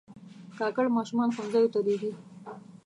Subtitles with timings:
[0.57, 2.11] کاکړ ماشومان ښوونځیو ته لېږي.